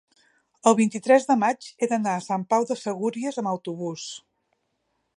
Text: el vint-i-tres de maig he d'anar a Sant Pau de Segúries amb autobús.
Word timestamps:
el 0.71 0.75
vint-i-tres 0.79 1.27
de 1.33 1.35
maig 1.43 1.69
he 1.85 1.91
d'anar 1.93 2.15
a 2.15 2.23
Sant 2.31 2.49
Pau 2.55 2.67
de 2.73 2.81
Segúries 2.87 3.41
amb 3.43 3.55
autobús. 3.57 4.11